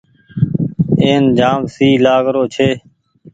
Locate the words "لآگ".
2.05-2.25